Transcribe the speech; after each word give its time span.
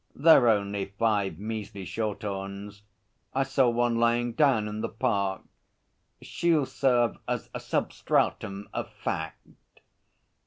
'They're 0.15 0.49
only 0.49 0.85
five 0.97 1.37
measly 1.37 1.85
Shorthorns. 1.85 2.81
I 3.35 3.43
saw 3.43 3.69
one 3.69 3.97
lying 3.99 4.33
down 4.33 4.67
in 4.67 4.81
the 4.81 4.89
park. 4.89 5.43
She'll 6.23 6.65
serve 6.65 7.19
as 7.27 7.51
a 7.53 7.59
sub 7.59 7.93
stratum 7.93 8.67
of 8.73 8.89
fact.' 8.91 9.45